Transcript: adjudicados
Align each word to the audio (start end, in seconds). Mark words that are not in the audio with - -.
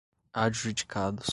adjudicados 0.33 1.29